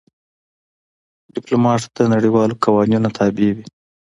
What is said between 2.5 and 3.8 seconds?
قوانینو تابع وي.